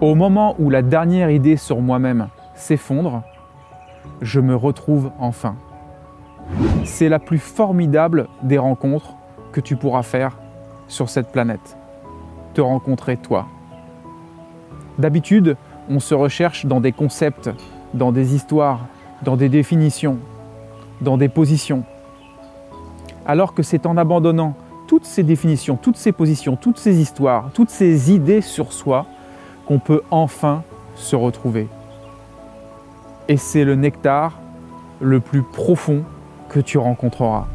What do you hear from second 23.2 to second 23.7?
Alors que